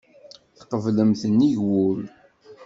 Tqeblemt 0.57 1.21
nnig 1.31 1.55
wul. 1.65 2.01